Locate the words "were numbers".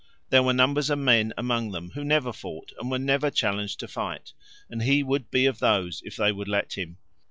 0.41-0.89